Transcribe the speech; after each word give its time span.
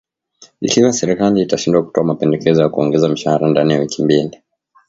ikiwa 0.61 0.93
serikali 0.93 1.41
itashindwa 1.41 1.85
kutoa 1.85 2.03
mapendekezo 2.03 2.61
ya 2.61 2.69
kuongeza 2.69 3.09
mishahara 3.09 3.49
ndani 3.49 3.73
ya 3.73 3.79
wiki 3.79 4.03
mbili 4.03 4.37